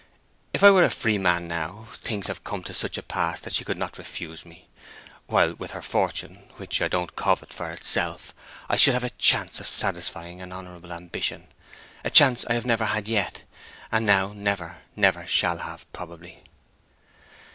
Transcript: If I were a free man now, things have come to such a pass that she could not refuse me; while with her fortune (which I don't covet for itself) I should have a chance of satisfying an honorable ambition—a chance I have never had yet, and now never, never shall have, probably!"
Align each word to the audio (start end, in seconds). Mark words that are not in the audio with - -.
If 0.51 0.63
I 0.63 0.71
were 0.71 0.83
a 0.83 0.89
free 0.89 1.19
man 1.19 1.47
now, 1.47 1.89
things 2.03 2.25
have 2.25 2.43
come 2.43 2.63
to 2.63 2.73
such 2.73 2.97
a 2.97 3.03
pass 3.03 3.39
that 3.41 3.53
she 3.53 3.63
could 3.63 3.77
not 3.77 3.99
refuse 3.99 4.47
me; 4.47 4.67
while 5.27 5.53
with 5.53 5.69
her 5.73 5.81
fortune 5.83 6.49
(which 6.57 6.81
I 6.81 6.87
don't 6.87 7.15
covet 7.15 7.53
for 7.53 7.69
itself) 7.69 8.33
I 8.67 8.77
should 8.77 8.95
have 8.95 9.03
a 9.03 9.11
chance 9.11 9.59
of 9.59 9.67
satisfying 9.67 10.41
an 10.41 10.51
honorable 10.51 10.91
ambition—a 10.91 12.09
chance 12.09 12.45
I 12.47 12.53
have 12.53 12.65
never 12.65 12.85
had 12.85 13.07
yet, 13.07 13.43
and 13.91 14.03
now 14.07 14.33
never, 14.33 14.77
never 14.95 15.27
shall 15.27 15.59
have, 15.59 15.85
probably!" 15.93 16.41